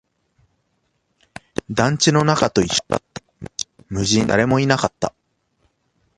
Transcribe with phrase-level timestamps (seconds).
[1.69, 3.21] 団地の中と一緒だった、
[3.89, 5.13] 無人、誰もいなかった